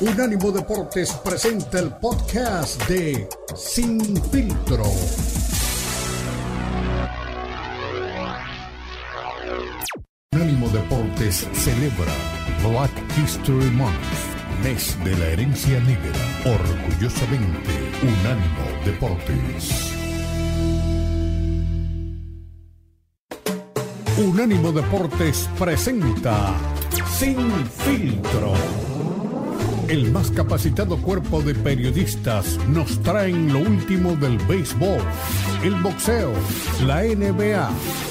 [0.00, 4.00] Unánimo Deportes presenta el podcast de Sin
[4.30, 4.84] Filtro.
[10.32, 12.12] Unánimo Deportes celebra
[12.62, 13.96] Black History Month,
[14.62, 16.12] mes de la herencia negra.
[16.44, 19.94] Orgullosamente, Unánimo Deportes.
[24.16, 26.54] Unánimo Deportes presenta
[27.18, 28.87] Sin Filtro.
[29.88, 35.00] El más capacitado cuerpo de periodistas nos traen lo último del béisbol,
[35.64, 36.30] el boxeo,
[36.86, 37.70] la NBA,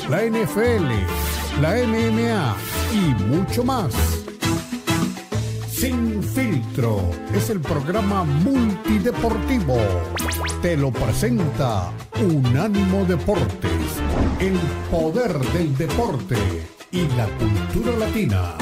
[0.09, 2.55] la NFL, la MMA
[2.93, 3.93] y mucho más.
[5.69, 9.77] Sin filtro es el programa multideportivo.
[10.63, 14.01] Te lo presenta Unánimo Deportes,
[14.39, 14.57] el
[14.89, 16.37] poder del deporte
[16.91, 18.55] y la cultura latina.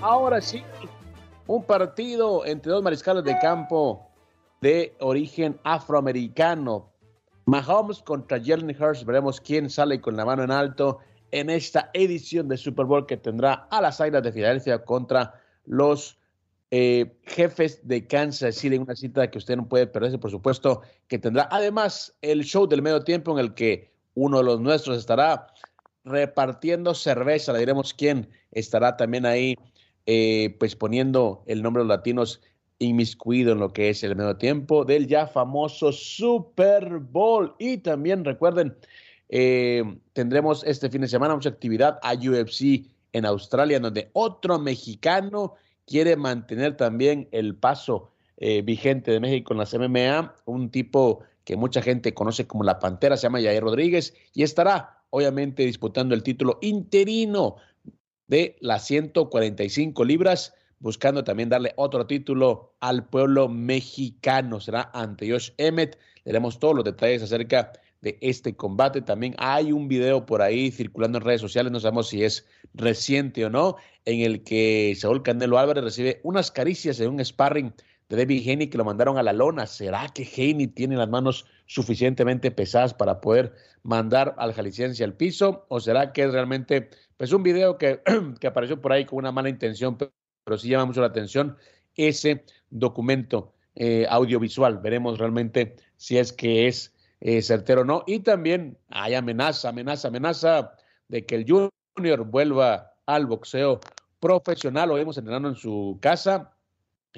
[0.00, 0.62] Ahora sí,
[1.48, 4.08] un partido entre dos mariscales de campo
[4.60, 6.92] de origen afroamericano.
[7.46, 9.04] Mahomes contra Jalen Hurts.
[9.04, 10.98] Veremos quién sale con la mano en alto
[11.32, 15.34] en esta edición de Super Bowl que tendrá a las Águilas de Filadelfia contra
[15.64, 16.16] los
[16.70, 18.76] eh, jefes de Kansas City.
[18.76, 22.82] Una cita que usted no puede perderse, por supuesto, que tendrá además el show del
[22.82, 25.48] medio tiempo en el que uno de los nuestros estará
[26.08, 27.52] repartiendo cerveza.
[27.52, 29.56] Le diremos quién estará también ahí,
[30.06, 32.40] eh, pues poniendo el nombre de los latinos
[32.78, 37.54] inmiscuido en lo que es el medio tiempo del ya famoso Super Bowl.
[37.58, 38.76] Y también recuerden,
[39.28, 39.82] eh,
[40.12, 45.54] tendremos este fin de semana mucha actividad a UFC en Australia, donde otro mexicano
[45.86, 51.56] quiere mantener también el paso eh, vigente de México en las MMA, un tipo que
[51.56, 56.22] mucha gente conoce como la Pantera, se llama Jair Rodríguez, y estará obviamente disputando el
[56.22, 57.56] título interino
[58.26, 64.60] de las 145 libras, buscando también darle otro título al pueblo mexicano.
[64.60, 65.98] Será ante Josh Emmett.
[66.24, 69.00] Le todos los detalles acerca de este combate.
[69.00, 73.44] También hay un video por ahí circulando en redes sociales, no sabemos si es reciente
[73.44, 77.72] o no, en el que Saúl Canelo Álvarez recibe unas caricias en un sparring
[78.08, 79.66] de David Haney que lo mandaron a la lona.
[79.66, 85.66] ¿Será que Haney tiene las manos suficientemente pesadas para poder mandar al jalisciense al piso?
[85.68, 88.00] ¿O será que es realmente pues un video que,
[88.40, 91.56] que apareció por ahí con una mala intención, pero, sí llama mucho la atención
[91.96, 94.78] ese documento eh, audiovisual?
[94.78, 98.04] Veremos realmente si es que es eh, certero o no.
[98.06, 100.72] Y también hay amenaza, amenaza, amenaza
[101.08, 103.80] de que el Junior vuelva al boxeo
[104.18, 104.88] profesional.
[104.88, 106.54] Lo vemos entrenando en su casa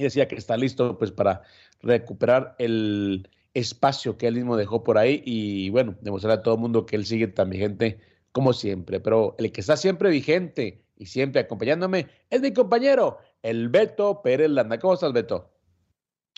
[0.00, 1.42] y decía que está listo pues para
[1.82, 6.60] recuperar el espacio que él mismo dejó por ahí y bueno, demostrar a todo el
[6.60, 8.00] mundo que él sigue tan vigente
[8.32, 8.98] como siempre.
[9.00, 14.50] Pero el que está siempre vigente y siempre acompañándome es mi compañero, el Beto Pérez
[14.50, 14.78] Landa.
[14.78, 15.50] ¿Cómo estás, Beto?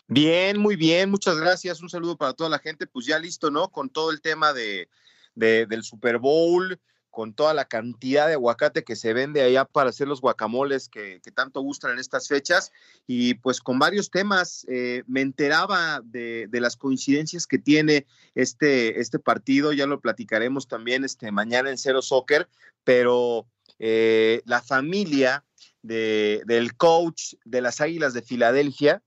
[0.09, 1.81] Bien, muy bien, muchas gracias.
[1.81, 2.87] Un saludo para toda la gente.
[2.87, 3.69] Pues ya listo, ¿no?
[3.69, 4.89] Con todo el tema de,
[5.35, 6.79] de- del Super Bowl,
[7.13, 11.21] con toda la cantidad de aguacate que se vende allá para hacer los guacamoles que,
[11.35, 12.73] tanto gustan en estas fechas.
[13.07, 19.19] Y pues con varios temas, eh, me enteraba de, las coincidencias que tiene este, este
[19.19, 19.75] partido.
[19.75, 22.49] Ya lo platicaremos también este, mañana en Cero Soccer,
[22.83, 23.47] pero
[23.79, 25.45] eh, la familia
[25.83, 29.03] de, del coach de las Águilas de Filadelfia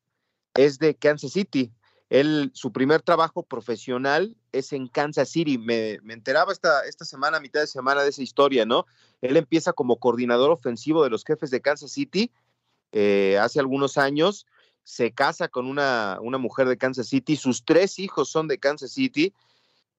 [0.53, 1.71] es de Kansas City.
[2.09, 5.57] Él, su primer trabajo profesional es en Kansas City.
[5.57, 8.85] Me, me enteraba esta, esta semana, mitad de semana, de esa historia, ¿no?
[9.21, 12.31] Él empieza como coordinador ofensivo de los jefes de Kansas City
[12.91, 14.45] eh, hace algunos años.
[14.83, 17.35] Se casa con una, una mujer de Kansas City.
[17.35, 19.33] Sus tres hijos son de Kansas City.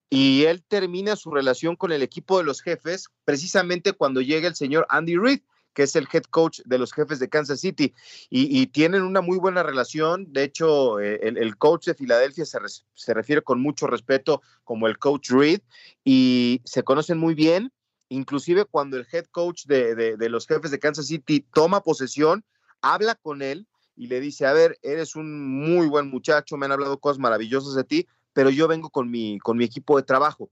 [0.09, 4.55] Y él termina su relación con el equipo de los jefes precisamente cuando llega el
[4.55, 5.41] señor Andy Reid,
[5.77, 7.93] que es el head coach de los jefes de Kansas City.
[8.31, 10.33] Y, y tienen una muy buena relación.
[10.33, 14.41] De hecho, eh, el, el coach de Filadelfia se, res- se refiere con mucho respeto
[14.65, 15.61] como el coach Reid
[16.03, 17.71] y se conocen muy bien.
[18.09, 22.43] Inclusive cuando el head coach de, de- de los jefes de Kansas City toma posesión,
[22.81, 26.73] habla con él y le dice, a ver, eres un muy buen muchacho, me han
[26.73, 30.49] hablado cosas maravillosas de ti, pero yo vengo con mi, con mi equipo de trabajo.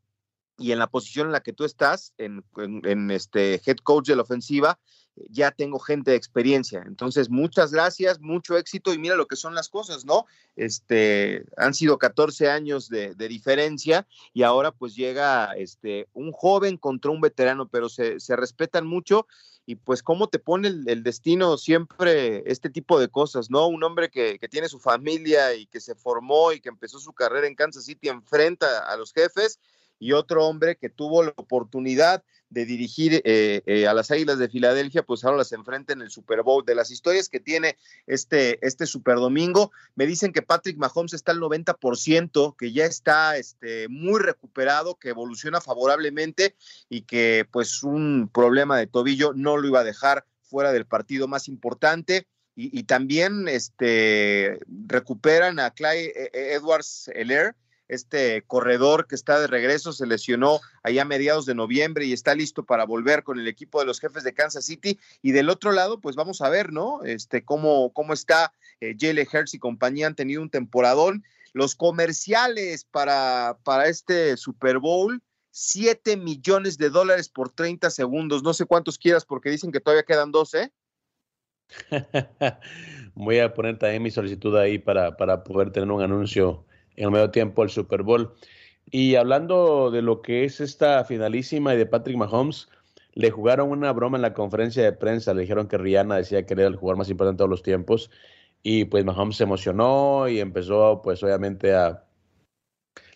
[0.59, 4.07] Y en la posición en la que tú estás, en, en- en este head coach
[4.09, 4.79] de la ofensiva,
[5.31, 6.83] ya tengo gente de experiencia.
[6.87, 10.27] Entonces, muchas gracias, mucho éxito y mira lo que son las cosas, ¿no?
[10.57, 16.77] Este, han sido 14 años de, de diferencia y ahora pues llega este, un joven
[16.77, 19.27] contra un veterano, pero se, se respetan mucho
[19.67, 23.67] y pues cómo te pone el, el destino siempre este tipo de cosas, ¿no?
[23.67, 27.13] Un hombre que, que tiene su familia y que se formó y que empezó su
[27.13, 29.59] carrera en Kansas City enfrenta a los jefes
[29.99, 32.23] y otro hombre que tuvo la oportunidad
[32.55, 36.11] de dirigir eh, eh, a las Águilas de Filadelfia, pues ahora las enfrenta en el
[36.11, 36.65] Super Bowl.
[36.65, 41.33] De las historias que tiene este, este Super Domingo, me dicen que Patrick Mahomes está
[41.33, 46.55] al 90%, que ya está este, muy recuperado, que evoluciona favorablemente
[46.89, 51.27] y que pues un problema de tobillo no lo iba a dejar fuera del partido
[51.27, 52.29] más importante.
[52.57, 57.57] Y, también este, recuperan a Clyde eh, Edwards Heller,
[57.89, 62.35] este corredor que está de regreso, se lesionó allá a mediados de noviembre y está
[62.35, 64.99] listo para volver con el equipo de los jefes de Kansas City.
[65.23, 67.03] Y del otro lado, pues vamos a ver, ¿no?
[67.05, 68.97] Este, cómo, cómo está eh,
[69.33, 71.25] Hurts y compañía, han tenido un temporadón.
[71.53, 78.43] Los comerciales para, para este Super Bowl, 7 millones de dólares por 30 segundos.
[78.43, 80.73] No sé cuántos quieras porque dicen que todavía quedan dos, ¿eh?
[83.15, 86.67] Voy a poner también mi solicitud ahí para, para poder tener un anuncio
[86.97, 88.35] en el medio tiempo del Super Bowl.
[88.91, 92.69] Y hablando de lo que es esta finalísima y de Patrick Mahomes,
[93.15, 95.35] le jugaron una broma en la conferencia de prensa.
[95.35, 98.11] Le dijeron que Rihanna decía que era el jugador más importante de todos los tiempos.
[98.63, 102.05] Y pues Mahomes se emocionó y empezó, pues obviamente, a.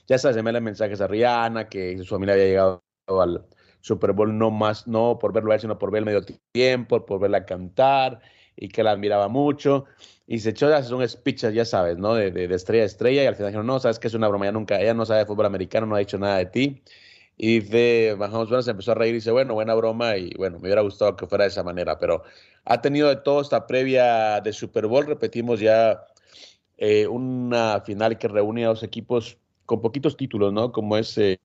[0.07, 3.45] Ya sabes, enviarle mensajes a Rihanna, que su familia había llegado al
[3.81, 6.23] Super Bowl no más, no por verlo a él, sino por ver el medio
[6.53, 8.21] tiempo, por verla cantar
[8.57, 9.85] y que la admiraba mucho.
[10.31, 12.15] Y se echó a hacer un speech, ya sabes, ¿no?
[12.15, 13.23] De, de, estrella a estrella.
[13.25, 15.21] Y al final dijeron, no, sabes que es una broma, ya nunca, ella no sabe
[15.21, 16.83] de fútbol americano, no ha dicho nada de ti.
[17.39, 20.19] Y dice, Mahomes, bueno, se empezó a reír y dice, bueno, buena broma.
[20.19, 22.25] Y bueno, me hubiera gustado que fuera de esa manera, pero
[22.67, 25.07] ha tenido de todo esta previa de Super Bowl.
[25.07, 26.05] Repetimos ya
[26.77, 30.73] eh, una final que reúne a dos equipos con poquitos títulos, ¿no?
[30.73, 31.41] Como es eh,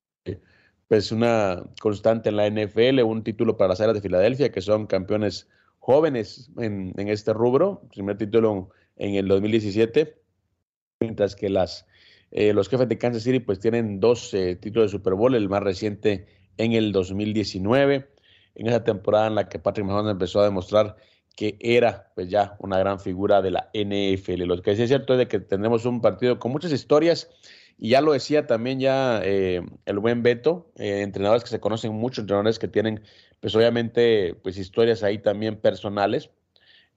[0.90, 4.88] pues una constante en la NFL, un título para las Águilas de Filadelfia, que son
[4.88, 5.48] campeones
[5.84, 10.16] jóvenes en, este rubro, primer título en el 2017,
[11.02, 11.86] mientras que las,
[12.32, 15.50] eh, los jefes de Kansas City pues tienen dos eh, títulos de Super Bowl, el
[15.50, 16.25] más reciente
[16.56, 18.08] en el 2019,
[18.56, 20.96] en esa temporada en la que Patrick Mahomes empezó a demostrar
[21.36, 24.44] que era pues ya una gran figura de la NFL.
[24.44, 27.30] Lo que sí es cierto es de que tendremos un partido con muchas historias
[27.84, 31.92] y ya lo decía también ya eh, el buen Beto, eh, entrenadores que se conocen
[31.92, 33.04] mucho, entrenadores que tienen
[33.42, 36.30] pues obviamente pues historias ahí también personales.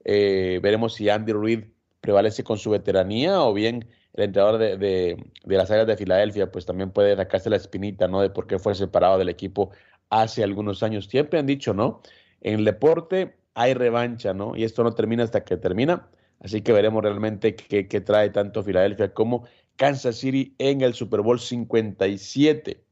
[0.05, 1.65] Eh, veremos si Andy Reid
[1.99, 5.17] prevalece con su veteranía o bien el entrenador de, de,
[5.57, 8.21] las áreas de Filadelfia pues también puede sacarse la espinita, ¿no?
[8.21, 9.71] De por qué fue separado del equipo
[10.09, 11.07] hace algunos años.
[11.07, 12.01] Siempre han dicho, ¿no?
[12.39, 14.55] En el deporte hay revancha, ¿no?
[14.55, 16.07] Y esto no termina hasta que termina.
[16.39, 21.39] Así que veremos realmente qué trae tanto Filadelfia como Kansas City en el Super Bowl
[21.39, 22.83] 57.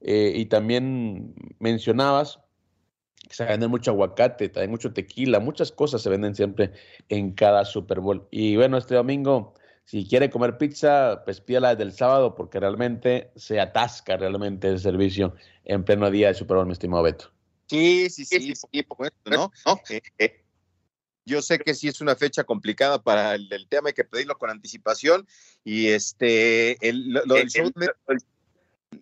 [0.00, 2.40] Eh, y también mencionabas
[3.28, 6.72] que se vende mucho aguacate, también mucho tequila, muchas cosas se venden siempre
[7.08, 8.26] en cada Super Bowl.
[8.30, 13.30] Y bueno, este domingo, si quiere comer pizza, pues pídala desde el sábado porque realmente
[13.36, 15.34] se atasca realmente el servicio
[15.64, 17.30] en pleno día de Super Bowl, mi estimado Beto.
[17.66, 19.52] Sí, sí, sí, sí, por supuesto, ¿no?
[19.90, 20.39] Eh, eh,
[21.24, 24.36] yo sé que sí es una fecha complicada para el, el tema, hay que pedirlo
[24.38, 25.26] con anticipación.
[25.64, 27.88] Y este, el, lo, lo del show de,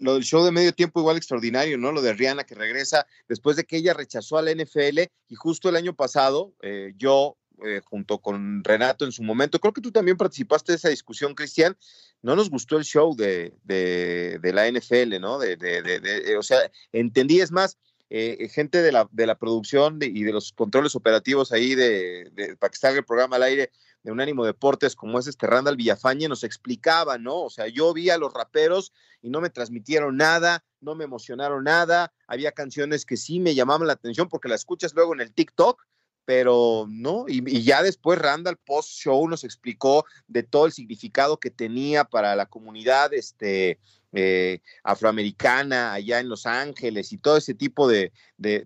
[0.00, 1.92] lo del show de medio tiempo igual extraordinario, ¿no?
[1.92, 5.68] Lo de Rihanna que regresa después de que ella rechazó a la NFL y justo
[5.68, 9.90] el año pasado eh, yo eh, junto con Renato en su momento, creo que tú
[9.90, 11.76] también participaste de esa discusión, Cristian,
[12.22, 15.40] no nos gustó el show de, de, de la NFL, ¿no?
[15.40, 17.76] De, de, o sea, entendí, es más,
[18.10, 22.70] eh, gente de la, de la producción y de los controles operativos ahí de, para
[22.70, 23.70] que salga el programa al aire
[24.02, 27.42] de Unánimo Deportes, como es este Randall Villafañe, nos explicaba, ¿no?
[27.42, 31.64] O sea, yo vi a los raperos y no me transmitieron nada, no me emocionaron
[31.64, 35.32] nada, había canciones que sí me llamaban la atención porque la escuchas luego en el
[35.32, 35.84] TikTok,
[36.24, 41.40] pero no, y, y, ya después Randall post show nos explicó de todo el significado
[41.40, 43.80] que tenía para la comunidad este,
[44.12, 48.12] eh, afroamericana allá en Los Ángeles y todo ese tipo de,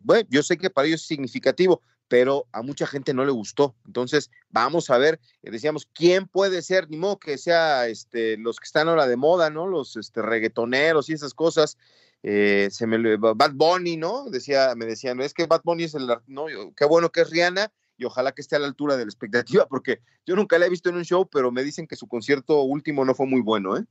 [0.02, 3.74] bueno, yo sé que para ellos es significativo, pero a mucha gente no le gustó.
[3.86, 6.90] Entonces, vamos a ver, eh, decíamos, ¿quién puede ser?
[6.90, 9.66] Ni modo que sea este, los que están ahora de moda, ¿no?
[9.66, 11.78] Los este, reggaetoneros y esas cosas.
[12.22, 14.28] Eh, se me Bad Bunny, ¿no?
[14.30, 16.46] Decía, me decían, es que Bad Bunny es el, no,
[16.76, 19.66] qué bueno que es Rihanna y ojalá que esté a la altura de la expectativa,
[19.68, 22.62] porque yo nunca la he visto en un show, pero me dicen que su concierto
[22.62, 23.84] último no fue muy bueno, ¿eh?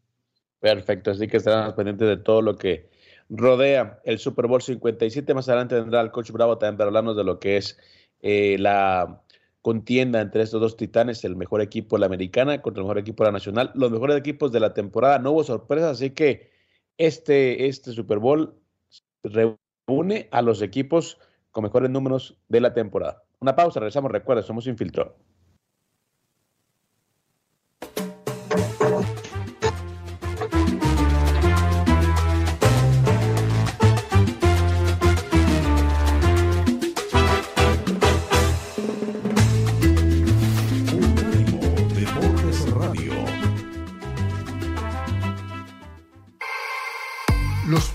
[0.61, 2.87] Perfecto, así que estarán pendientes de todo lo que
[3.29, 5.33] rodea el Super Bowl 57.
[5.33, 7.79] Más adelante vendrá el coach Bravo también para hablarnos de lo que es
[8.21, 9.23] eh, la
[9.63, 13.23] contienda entre estos dos titanes, el mejor equipo de la americana contra el mejor equipo
[13.23, 15.17] de la nacional, los mejores equipos de la temporada.
[15.17, 16.51] No hubo sorpresas, así que
[16.99, 18.53] este, este Super Bowl
[19.23, 21.17] reúne a los equipos
[21.49, 23.23] con mejores números de la temporada.
[23.39, 24.11] Una pausa, regresamos.
[24.11, 25.17] Recuerda, somos Infiltró.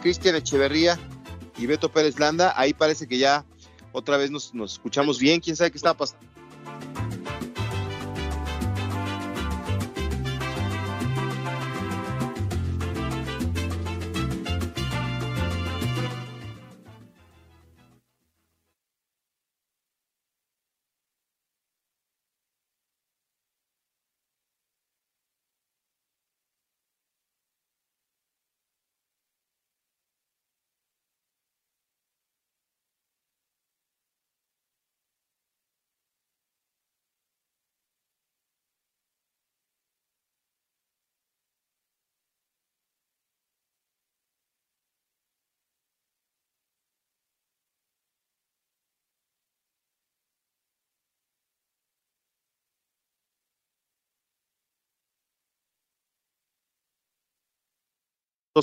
[0.00, 0.98] Cristian Echeverría
[1.56, 2.52] y Beto Pérez Landa.
[2.56, 3.44] Ahí parece que ya
[3.92, 5.40] otra vez nos, nos escuchamos bien.
[5.40, 6.29] ¿Quién sabe qué está pasando?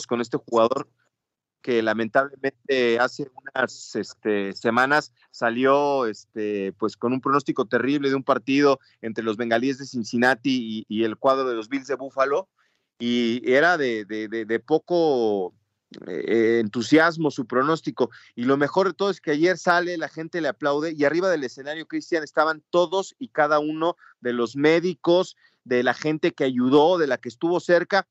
[0.08, 0.90] Con este jugador
[1.62, 8.24] que lamentablemente hace unas este, semanas salió este, pues con un pronóstico terrible de un
[8.24, 12.48] partido entre los bengalíes de Cincinnati y, el cuadro de los Bills de Buffalo.
[13.00, 15.54] Y era de poco
[16.06, 18.10] eh, entusiasmo su pronóstico.
[18.36, 21.30] Y lo mejor de todo es que ayer sale, la gente le aplaude y arriba
[21.30, 26.44] del escenario Cristian estaban todos y cada uno de los médicos de la gente que
[26.44, 28.06] ayudó, de la que estuvo cerca,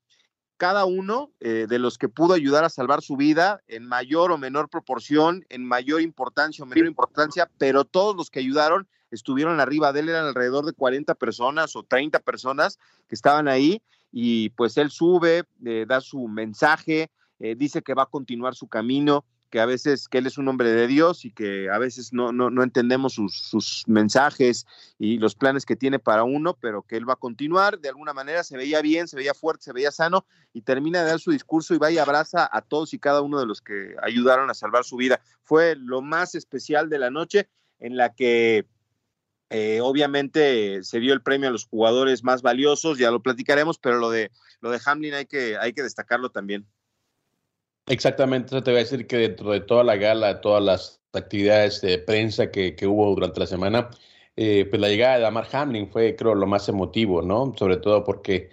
[0.57, 4.37] cada uno eh, de los que pudo ayudar a salvar su vida en mayor o
[4.37, 9.93] menor proporción, en mayor importancia o menor importancia, pero todos los que ayudaron estuvieron arriba
[9.93, 14.77] de él, eran alrededor de 40 personas o 30 personas que estaban ahí y pues
[14.77, 19.59] él sube, eh, da su mensaje, eh, dice que va a continuar su camino, que
[19.59, 22.49] a veces que él es un hombre de Dios y que a veces no, no,
[22.49, 24.65] no entendemos sus, mensajes
[24.99, 27.79] y los planes que tiene para uno, pero que él va a continuar.
[27.79, 31.09] De alguna manera se veía bien, se veía fuerte, se veía sano y termina de
[31.09, 33.95] dar su discurso y va y abraza a todos y cada uno de los que
[34.01, 35.21] ayudaron a salvar su vida.
[35.43, 37.49] Fue lo más especial de la noche
[37.79, 38.65] en la que
[39.49, 43.97] eh, obviamente se dio el premio a los jugadores más valiosos, ya lo platicaremos, pero
[43.97, 46.67] lo de, lo de Hamlin hay que, hay que destacarlo también.
[47.89, 51.79] Exactamente, te voy a decir que dentro de toda la gala, de todas las actividades
[51.81, 53.89] de prensa que, que hubo durante la semana,
[54.35, 57.53] eh, pues la llegada de Damar Hamlin fue, creo, lo más emotivo, ¿no?
[57.57, 58.49] Sobre todo porque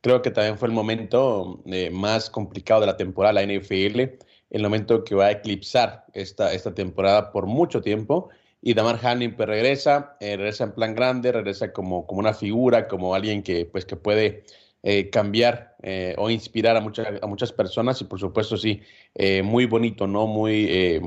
[0.00, 4.18] creo que también fue el momento eh, más complicado de la temporada la NFL,
[4.50, 8.30] el momento que va a eclipsar esta, esta temporada por mucho tiempo.
[8.62, 12.88] Y Damar Hamlin pues, regresa, eh, regresa en plan grande, regresa como, como una figura,
[12.88, 14.44] como alguien que, pues, que puede
[14.86, 18.82] eh, cambiar eh, o inspirar a, muchas a muchas personas y por supuesto sí,
[19.14, 20.26] eh, muy bonito, ¿no?
[20.26, 21.00] Muy eh,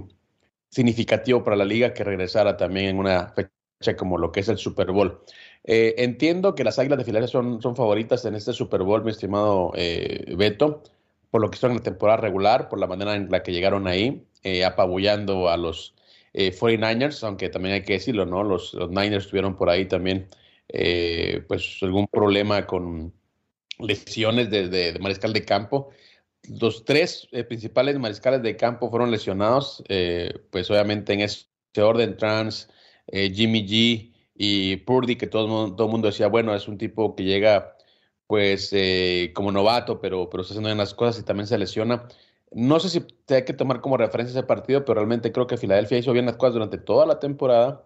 [0.70, 4.58] significativo para la liga que regresara también en una fecha como lo que es el
[4.58, 5.22] Super Bowl.
[5.64, 9.74] Entiendo que las Águilas de Filadelfia son, son favoritas en este Super Bowl, mi estimado
[10.36, 10.82] Beto,
[11.30, 13.86] por lo que son en la temporada regular, por la manera en la que llegaron
[13.86, 14.26] ahí,
[14.66, 15.94] apabullando a los
[16.34, 18.44] 49ers, aunque también hay que decirlo, ¿no?
[18.44, 20.28] Los, los Niners tuvieron por ahí también
[21.48, 23.14] pues algún problema con
[23.80, 25.90] lesiones de, mariscal de campo.
[26.50, 31.48] Los tres eh, principales mariscales de campo fueron lesionados, eh, pues obviamente en ese
[31.82, 32.70] orden, Trans,
[33.08, 37.16] eh, Jimmy G y Purdy, que todo, todo el mundo decía, bueno, es un tipo
[37.16, 37.76] que llega
[38.28, 38.74] pues
[39.34, 42.08] como novato, pero, pero está haciendo bien las cosas y también se lesiona.
[42.52, 45.58] No sé si te hay que tomar como referencia ese partido, pero realmente creo que
[45.58, 47.86] Filadelfia hizo bien las cosas durante toda la temporada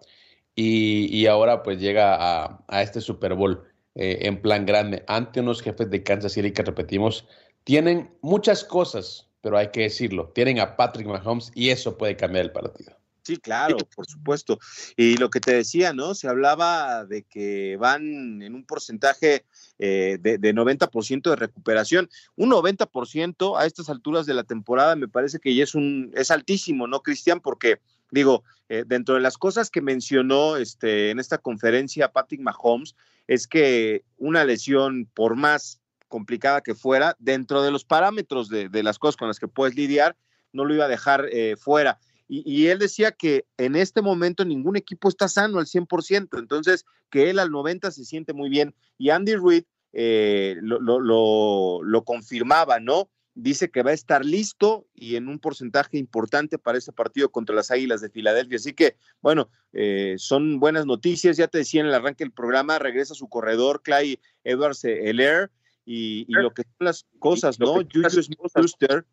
[0.55, 5.39] y, y ahora pues llega a, a este Super Bowl eh, en plan grande ante
[5.39, 7.27] unos jefes de Kansas City que repetimos,
[7.63, 12.45] tienen muchas cosas, pero hay que decirlo, tienen a Patrick Mahomes y eso puede cambiar
[12.45, 12.95] el partido.
[13.23, 14.59] Sí, claro, por supuesto.
[14.97, 16.15] Y lo que te decía, ¿no?
[16.15, 19.45] Se hablaba de que van en un porcentaje
[19.77, 22.09] eh, de, de 90% de recuperación.
[22.35, 26.31] Un 90% a estas alturas de la temporada me parece que ya es un es
[26.31, 27.41] altísimo, ¿no, Cristian?
[27.41, 27.79] Porque
[28.11, 32.95] digo, eh, dentro de las cosas que mencionó este, en esta conferencia Patrick Mahomes,
[33.27, 38.83] es que una lesión, por más complicada que fuera, dentro de los parámetros de, de
[38.83, 40.15] las cosas con las que puedes lidiar,
[40.53, 41.99] no lo iba a dejar eh, fuera.
[42.27, 46.85] Y, y, él decía que en este momento ningún equipo está sano al 100%, entonces
[47.09, 48.73] que él al 90% se siente muy bien.
[48.97, 53.09] Y Andy Reid eh, lo, lo, lo, lo, confirmaba, ¿no?
[53.33, 57.55] Dice que va a estar listo y en un porcentaje importante para este partido contra
[57.55, 58.57] las Águilas de Filadelfia.
[58.57, 61.37] Así que, bueno, eh, son buenas noticias.
[61.37, 65.49] Ya te decía en el arranque del programa, regresa su corredor, Clay Edwards Elair,
[65.85, 67.73] y, y lo que son las cosas, ¿no?
[67.73, 69.05] Julius Schuster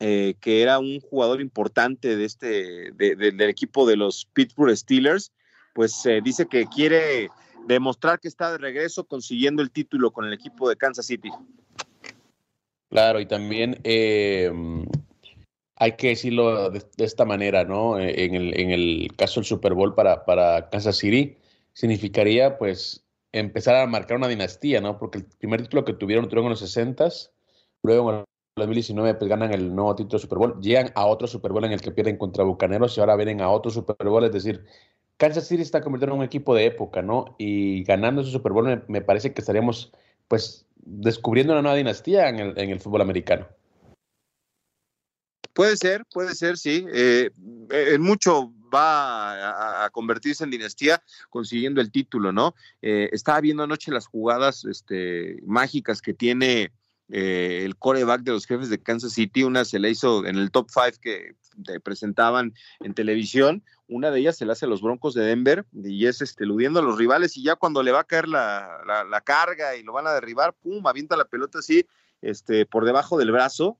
[0.00, 4.76] eh, que era un jugador importante de este, de, de, del equipo de los Pittsburgh
[4.76, 5.32] Steelers,
[5.72, 7.30] pues eh, dice que quiere
[7.68, 11.30] demostrar que está de regreso consiguiendo el título con el equipo de Kansas City.
[12.94, 14.52] Claro, y también eh,
[15.74, 17.98] hay que decirlo de, de, esta manera, ¿no?
[17.98, 21.36] En el, en el caso del Super Bowl para, Kansas City,
[21.72, 24.96] significaría pues empezar a marcar una dinastía, ¿no?
[24.96, 27.32] Porque el primer título que tuvieron, tuvieron en los 60s,
[27.82, 28.24] luego en
[28.58, 31.72] 2019 pues ganan el nuevo título de Super Bowl, llegan a otro Super Bowl en
[31.72, 34.64] el que pierden contra Bucaneros y ahora vienen a otro Super Bowl, es decir,
[35.16, 37.34] Kansas City está convirtiendo en un equipo de época, ¿no?
[37.38, 39.90] Y ganando ese Super Bowl me, me parece que estaríamos
[40.28, 43.48] pues descubriendo una nueva dinastía en el, en el fútbol americano.
[45.52, 46.84] Puede ser, puede ser, sí.
[46.92, 47.30] Eh,
[47.70, 52.54] en mucho va a, a, convertirse en dinastía consiguiendo el título, ¿no?
[52.82, 56.72] Eh, estaba viendo anoche las jugadas este, mágicas que tiene
[57.10, 60.50] eh, el coreback de los jefes de Kansas City, una se la hizo en el
[60.50, 61.34] top 5 que
[61.82, 66.06] presentaban en televisión, una de ellas se la hace a los Broncos de Denver y
[66.06, 69.04] es este, eludiendo a los rivales y ya cuando le va a caer la, la,
[69.04, 71.86] la carga y lo van a derribar, pum, avienta la pelota así
[72.22, 73.78] este, por debajo del brazo.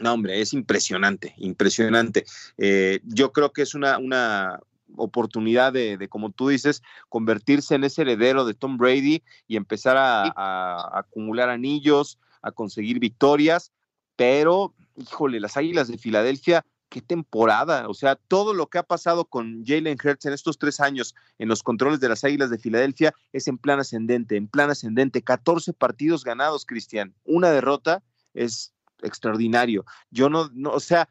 [0.00, 2.24] No, hombre, es impresionante, impresionante.
[2.56, 4.60] Eh, yo creo que es una, una,
[4.96, 9.98] oportunidad de, de, como tú dices, convertirse en ese heredero de Tom Brady y empezar
[9.98, 13.72] a, a, a, acumular anillos, a conseguir victorias,
[14.16, 17.88] pero, híjole, las Águilas de Filadelfia qué temporada.
[17.88, 21.48] O sea, todo lo que ha pasado con Jalen Hurts en estos tres años en
[21.48, 25.22] los controles de las Águilas de Filadelfia es en plan ascendente, en plan ascendente.
[25.22, 27.14] 14 partidos ganados, Cristian.
[27.24, 28.02] Una derrota
[28.34, 28.72] es
[29.02, 29.84] extraordinario.
[30.10, 31.08] Yo no, no, o sea,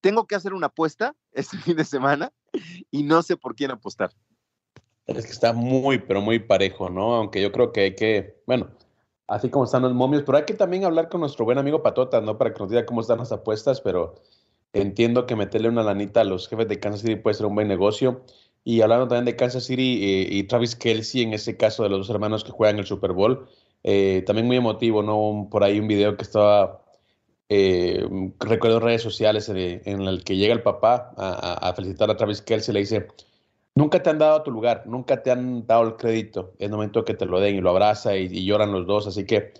[0.00, 2.32] tengo que hacer una apuesta este fin de semana
[2.90, 4.10] y no sé por quién apostar.
[5.06, 7.14] Es que está muy, pero muy parejo, ¿no?
[7.14, 8.70] Aunque yo creo que hay que, bueno,
[9.28, 12.20] así como están los momios, pero hay que también hablar con nuestro buen amigo Patota,
[12.20, 12.38] ¿no?
[12.38, 14.16] Para que nos diga cómo están las apuestas, pero
[14.72, 17.68] entiendo que meterle una lanita a los jefes de Kansas City puede ser un buen
[17.68, 18.22] negocio.
[18.64, 22.00] Y hablando también de Kansas City eh, y Travis Kelsey, en ese caso de los
[22.00, 23.48] dos hermanos que juegan el Super Bowl,
[23.84, 25.48] eh, también muy emotivo, ¿no?
[25.50, 26.82] Por ahí un video que estaba,
[27.48, 28.06] eh,
[28.40, 32.16] recuerdo en redes sociales, eh, en el que llega el papá a, a, felicitar a
[32.16, 33.08] Travis Kelsey, le dice,
[33.74, 37.14] nunca te han dado tu lugar, nunca te han dado el crédito, es momento que
[37.14, 39.52] te lo den y lo abraza y, y lloran los dos, así que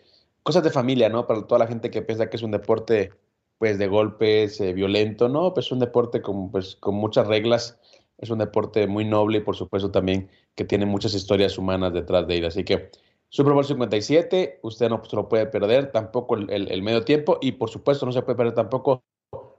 [0.42, 1.26] cosas de familia, ¿no?
[1.26, 3.10] Para toda la gente que piensa que es un deporte
[3.58, 5.52] pues de golpes, eh, violento, ¿no?
[5.52, 7.78] Pues es un deporte con, pues, con muchas reglas,
[8.16, 12.26] es un deporte muy noble y por supuesto también que tiene muchas historias humanas detrás
[12.26, 12.44] de él.
[12.46, 12.90] Así que
[13.28, 17.52] Super Bowl 57, usted no se lo puede perder, tampoco el, el, medio tiempo y
[17.52, 19.02] por supuesto no se puede perder tampoco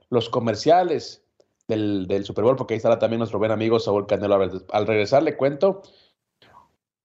[0.08, 1.22] los comerciales
[1.70, 4.38] del, del Super Bowl, porque ahí estará también nuestro buen amigo Saúl Canelo.
[4.70, 5.80] Al regresar le cuento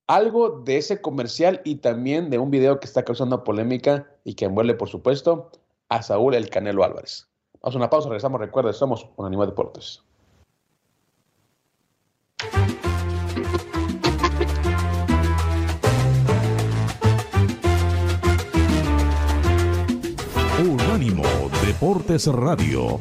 [0.07, 4.45] algo de ese comercial y también de un video que está causando polémica y que
[4.45, 5.49] envuelve, por supuesto,
[5.89, 7.27] a Saúl El Canelo Álvarez.
[7.61, 8.39] Vamos a una pausa, regresamos.
[8.39, 10.03] Recuerden, somos un Animal Deportes.
[20.59, 21.23] Unánimo
[21.65, 22.99] Deportes Radio.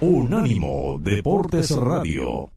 [0.00, 2.50] Unánimo Deportes Radio.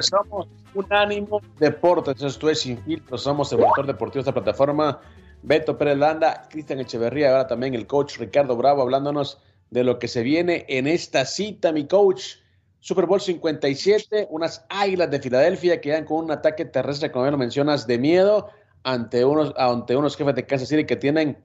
[0.00, 5.00] Somos Unánimo Deportes, esto es Sin Filtro, somos el motor deportivo de esta plataforma.
[5.42, 9.38] Beto Pérez Landa, Cristian Echeverría, ahora también el coach Ricardo Bravo hablándonos
[9.70, 12.36] de lo que se viene en esta cita, mi coach.
[12.80, 17.32] Super Bowl 57, unas águilas de Filadelfia que dan con un ataque terrestre, como bien
[17.32, 18.50] lo mencionas, de miedo
[18.84, 21.36] ante unos, ante unos jefes de Kansas City que tienen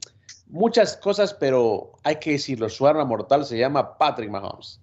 [0.48, 4.80] muchas cosas, pero hay que decirlo, su arma mortal se llama Patrick Mahomes.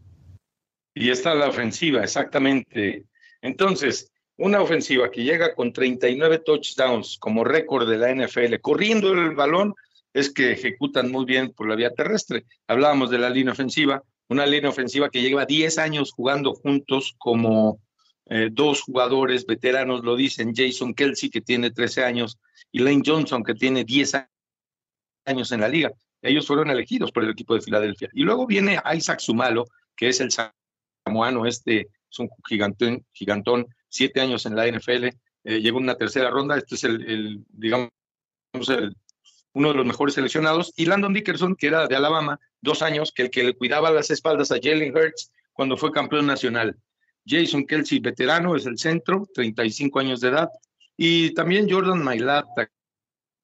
[0.95, 3.07] Y está la ofensiva, exactamente.
[3.41, 9.35] Entonces, una ofensiva que llega con 39 touchdowns como récord de la NFL, corriendo el
[9.35, 9.75] balón,
[10.14, 12.44] es que ejecutan muy bien por la vía terrestre.
[12.66, 17.81] Hablábamos de la línea ofensiva, una línea ofensiva que lleva 10 años jugando juntos como
[18.27, 22.38] eh, dos jugadores veteranos, lo dicen Jason Kelsey, que tiene 13 años,
[22.70, 24.27] y Lane Johnson, que tiene 10
[25.27, 25.92] años en la liga.
[26.20, 28.09] Ellos fueron elegidos por el equipo de Filadelfia.
[28.12, 29.64] Y luego viene Isaac Sumalo,
[29.96, 35.09] que es el samoano, este es un gigantón, gigantón siete años en la NFL,
[35.44, 37.90] eh, llegó una tercera ronda, este es el, el digamos,
[38.68, 38.96] el
[39.55, 43.23] uno de los mejores seleccionados, y Landon Dickerson, que era de Alabama, dos años, que
[43.23, 46.77] el que le cuidaba las espaldas a Jalen Hurts cuando fue campeón nacional.
[47.27, 50.49] Jason Kelsey, veterano, es el centro, 35 años de edad,
[50.97, 52.71] y también Jordan Mailata,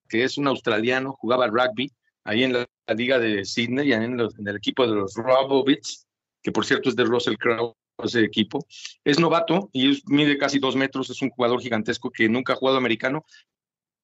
[0.09, 1.93] que es un australiano, jugaba rugby
[2.25, 6.07] ahí en la, liga de Sydney, en, en, el equipo de los Robovits,
[6.43, 8.67] que por cierto es de Russell Crowe, ese equipo.
[9.05, 12.79] Es novato y mide casi dos metros, es un jugador gigantesco que nunca ha jugado
[12.79, 13.25] americano,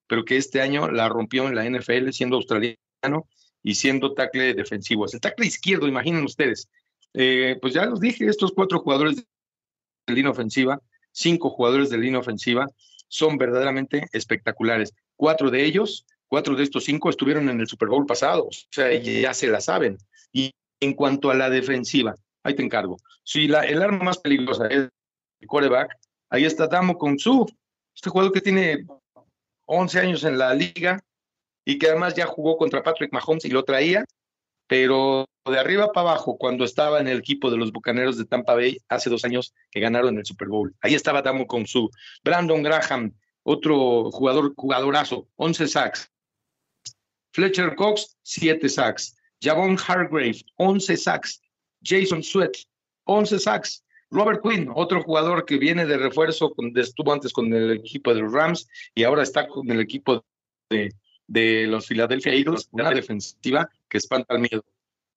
[0.06, 2.76] pero que este año la rompió en la NFL siendo australiano
[3.62, 5.06] y siendo tackle defensivo.
[5.06, 6.68] Es el tackle izquierdo, imaginen ustedes.
[7.14, 10.80] Eh, pues ya los dije, estos cuatro jugadores de línea ofensiva,
[11.12, 12.66] cinco jugadores de línea ofensiva,
[13.08, 14.92] son verdaderamente espectaculares.
[15.16, 18.92] Cuatro de ellos, cuatro de estos cinco estuvieron en el Super Bowl pasado, o sea,
[18.92, 19.98] ya se la saben.
[20.32, 22.96] Y en cuanto a la defensiva, ahí te encargo.
[23.22, 24.88] Si la, el arma más peligrosa es
[25.40, 25.96] el quarterback,
[26.30, 27.46] ahí está Damo su,
[27.94, 28.84] este jugador que tiene
[29.66, 31.00] 11 años en la liga
[31.64, 34.04] y que además ya jugó contra Patrick Mahomes y lo traía
[34.66, 38.54] pero de arriba para abajo, cuando estaba en el equipo de los Bucaneros de Tampa
[38.54, 40.74] Bay hace dos años que ganaron el Super Bowl.
[40.80, 41.90] Ahí estaba Damo con su
[42.22, 46.10] Brandon Graham, otro jugador, jugadorazo, 11 sacks.
[47.32, 49.16] Fletcher Cox, 7 sacks.
[49.42, 51.42] Javon Hargrave, 11 sacks.
[51.82, 52.56] Jason Sweat,
[53.04, 53.83] 11 sacks.
[54.14, 58.20] Robert Quinn, otro jugador que viene de refuerzo, con, estuvo antes con el equipo de
[58.20, 60.24] los Rams y ahora está con el equipo
[60.70, 60.94] de,
[61.26, 64.64] de los Philadelphia Eagles, una defensiva que espanta al miedo.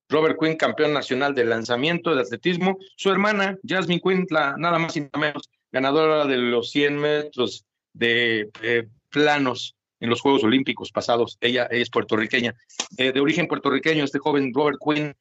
[0.09, 2.79] Robert Quinn, campeón nacional de lanzamiento de atletismo.
[2.95, 7.65] Su hermana, Jasmine Quinn, la, nada más y nada menos, ganadora de los 100 metros
[7.93, 11.37] de eh, planos en los Juegos Olímpicos pasados.
[11.39, 12.55] Ella es puertorriqueña,
[12.97, 15.13] eh, de origen puertorriqueño, este joven Robert Quinn.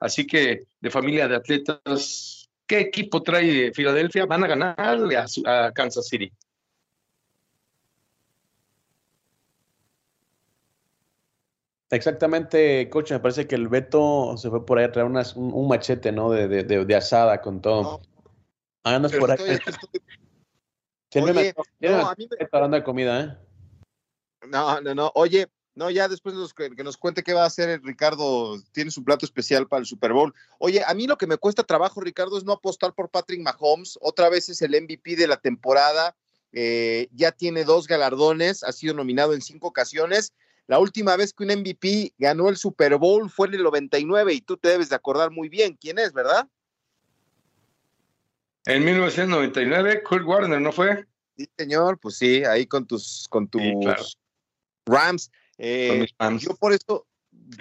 [0.00, 2.39] Así que de familia de atletas,
[2.70, 4.26] ¿qué equipo trae Filadelfia?
[4.26, 6.32] Van a ganarle a, a Kansas City.
[11.90, 15.52] Exactamente, coach, me parece que el Beto se fue por ahí a traer unas, un,
[15.52, 16.30] un, machete, ¿no?
[16.30, 17.82] De, de, de, de asada con todo.
[17.82, 18.00] No,
[18.84, 19.58] Andas por ahí.
[21.12, 21.32] Estoy, Oye,
[21.80, 22.48] me, no, a mí me...
[22.52, 23.36] hablando de comida, ¿eh?
[24.46, 25.10] No, no, no.
[25.16, 25.48] Oye,
[25.80, 29.24] no, ya después que, que, nos cuente qué va a hacer Ricardo, tiene su plato
[29.24, 30.34] especial para el Super Bowl.
[30.58, 33.98] Oye, a mí lo que me cuesta trabajo, Ricardo, es no apostar por Patrick Mahomes.
[34.02, 36.14] Otra vez es el MVP de la temporada.
[36.52, 40.34] Eh, ya tiene dos galardones, ha sido nominado en cinco ocasiones.
[40.66, 44.42] La última vez que un MVP ganó el Super Bowl fue en el 99 y
[44.42, 46.46] tú te debes de acordar muy bien quién es, ¿verdad?
[48.66, 51.06] En 1999, Kurt Warner, ¿no fue?
[51.38, 54.04] Sí, señor, pues sí, ahí con tus, con tus sí, claro.
[54.84, 55.30] Rams.
[55.62, 56.06] Eh.
[56.38, 57.06] Yo por eso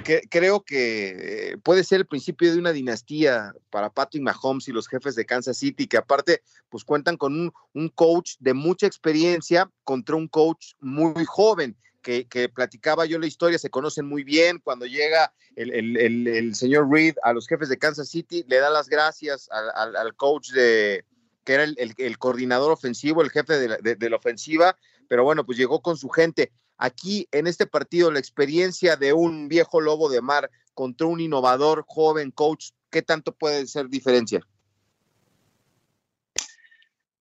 [0.05, 4.71] que, creo que eh, puede ser el principio de una dinastía para Patrick Mahomes y
[4.71, 8.87] los jefes de Kansas City, que aparte pues cuentan con un, un coach de mucha
[8.87, 14.23] experiencia contra un coach muy joven que, que, platicaba yo la historia, se conocen muy
[14.23, 14.59] bien.
[14.59, 18.59] Cuando llega el, el, el, el, señor Reed a los jefes de Kansas City, le
[18.59, 21.03] da las gracias al, al, al coach de
[21.43, 25.45] que era el, coordinador ofensivo, el jefe de la, de, de la, ofensiva, pero bueno,
[25.45, 26.51] pues llegó con su gente.
[26.79, 31.83] Aquí en este partido, la experiencia de un viejo lobo de mar contra un innovador
[31.85, 34.41] joven coach, ¿qué tanto puede ser diferencia?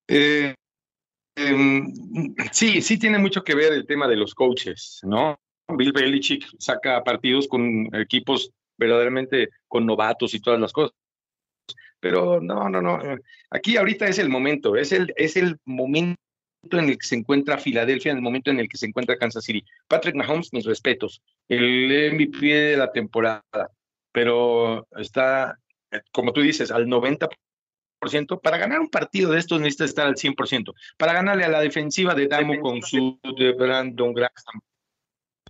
[0.07, 0.55] Eh,
[2.53, 5.37] sí, sí tiene mucho que ver el tema de los coaches, ¿no?
[5.69, 10.97] Bill Belichick saca partidos con equipos verdaderamente con novatos y todas las cosas.
[11.99, 13.01] Pero no, no, no.
[13.51, 16.21] Aquí ahorita es el momento, es el, es el momento
[16.63, 19.45] en el que se encuentra Filadelfia, en el momento en el que se encuentra Kansas
[19.45, 19.65] City.
[19.87, 23.71] Patrick Mahomes, mis respetos, el MVP de la temporada,
[24.13, 25.59] pero está,
[26.13, 27.29] como tú dices, al 90
[28.43, 30.73] para ganar un partido de estos necesita estar al 100%.
[30.97, 34.61] Para ganarle a la defensiva de Damo con su de Brandon Graham,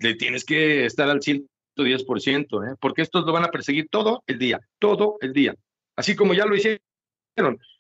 [0.00, 2.76] le tienes que estar al 110%, ¿eh?
[2.80, 5.54] porque estos lo van a perseguir todo el día, todo el día.
[5.96, 6.80] Así como ya lo hicieron,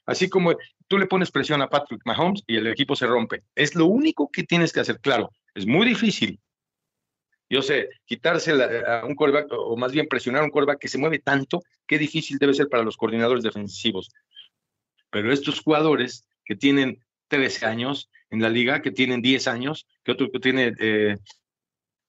[0.04, 0.54] así como
[0.88, 3.44] tú le pones presión a Patrick Mahomes y el equipo se rompe.
[3.54, 5.30] Es lo único que tienes que hacer, claro.
[5.54, 6.40] Es muy difícil.
[7.50, 8.52] Yo sé, quitarse
[8.86, 11.98] a un quarterback, o más bien presionar a un quarterback que se mueve tanto, qué
[11.98, 14.10] difícil debe ser para los coordinadores defensivos.
[15.10, 20.12] Pero estos jugadores que tienen 13 años en la liga, que tienen 10 años, que
[20.12, 21.16] otro que tiene eh,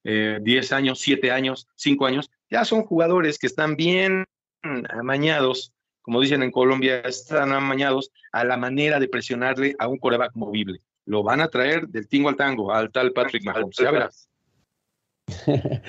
[0.03, 4.25] eh, 10 años, 7 años, 5 años, ya son jugadores que están bien
[4.89, 5.73] amañados,
[6.09, 10.81] como dicen en Colombia, están amañados a la manera de presionarle a un coreback movible.
[11.05, 13.77] Lo van a traer del tingo al tango, al tal Patrick Mahomes.
[13.77, 14.27] Ya verás.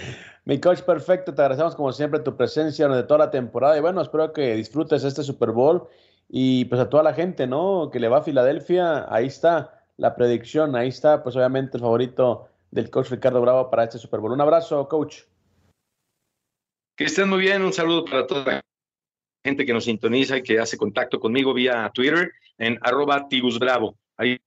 [0.45, 4.03] Mi coach perfecto, te agradecemos como siempre tu presencia durante toda la temporada y bueno,
[4.03, 5.89] espero que disfrutes este Super Bowl
[6.29, 7.89] y pues a toda la gente, ¿no?
[7.91, 12.51] Que le va a Filadelfia, ahí está la predicción, ahí está pues obviamente el favorito
[12.71, 14.33] del coach Ricardo Bravo para este Super Bowl.
[14.33, 15.23] Un abrazo, coach.
[16.95, 18.61] Que estén muy bien, un saludo para toda la
[19.45, 23.27] gente que nos sintoniza y que hace contacto conmigo vía Twitter en arroba
[23.59, 23.97] Bravo.
[24.17, 24.39] Ahí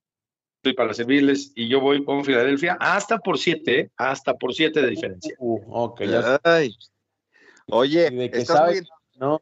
[0.56, 3.90] estoy para servirles y yo voy con Filadelfia hasta por siete, ¿eh?
[3.96, 5.34] hasta por siete de diferencia.
[5.38, 6.40] Uh, ya.
[6.42, 6.74] Ay.
[7.66, 8.88] Oye, de que estás sabe, muy...
[9.16, 9.40] no,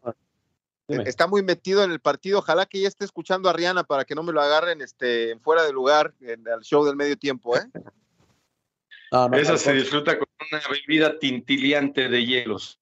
[0.88, 1.04] Dime.
[1.08, 2.40] Está muy metido en el partido.
[2.40, 5.62] Ojalá que ya esté escuchando a Rihanna para que no me lo agarren este, fuera
[5.62, 7.62] de lugar en el show del medio tiempo, ¿eh?
[9.12, 12.80] No, no, Eso no, se disfruta con una bebida tintiliante de hielos.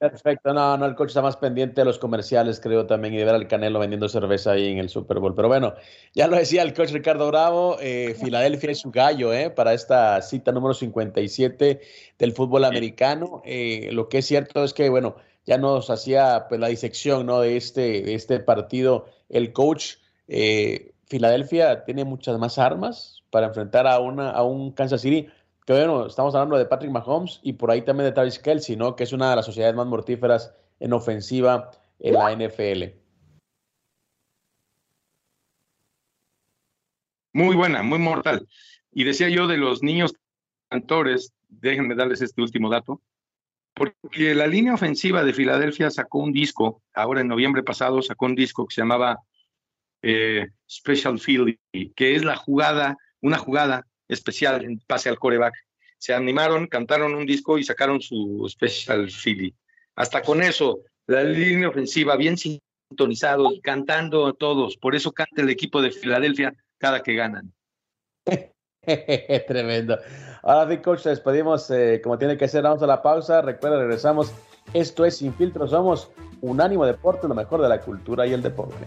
[0.00, 3.24] Perfecto, no, no, el coach está más pendiente de los comerciales, creo también, y de
[3.24, 5.34] ver al Canelo vendiendo cerveza ahí en el Super Bowl.
[5.34, 5.74] Pero bueno,
[6.14, 10.20] ya lo decía el coach Ricardo Bravo, eh, Filadelfia es su gallo eh, para esta
[10.22, 11.80] cita número 57
[12.18, 13.42] del fútbol americano.
[13.44, 17.40] Eh, lo que es cierto es que, bueno, ya nos hacía pues, la disección ¿no?
[17.40, 19.96] de, este, de este partido el coach.
[20.28, 25.28] Eh, Filadelfia tiene muchas más armas para enfrentar a, una, a un Kansas City
[25.70, 28.96] que bueno, estamos hablando de Patrick Mahomes y por ahí también de Travis Kelsey, ¿no?
[28.96, 32.96] Que es una de las sociedades más mortíferas en ofensiva en la NFL.
[37.32, 38.48] Muy buena, muy mortal.
[38.90, 40.12] Y decía yo de los niños
[40.68, 43.00] cantores, déjenme darles este último dato,
[43.72, 48.34] porque la línea ofensiva de Filadelfia sacó un disco, ahora en noviembre pasado sacó un
[48.34, 49.20] disco que se llamaba
[50.02, 51.60] eh, Special Philly,
[51.94, 55.54] que es la jugada, una jugada especial en pase al coreback.
[55.98, 59.54] Se animaron, cantaron un disco y sacaron su Special Philly.
[59.96, 64.76] Hasta con eso, la línea ofensiva bien sintonizado, cantando todos.
[64.76, 67.52] Por eso canta el equipo de Filadelfia cada que ganan.
[69.46, 69.98] Tremendo.
[70.42, 72.62] Ahora sí, coach, despedimos eh, como tiene que ser.
[72.62, 73.42] Vamos a la pausa.
[73.42, 74.32] Recuerda, regresamos.
[74.72, 75.68] Esto es Sin Filtro.
[75.68, 78.86] Somos Unánimo Deporte, lo mejor de la cultura y el deporte.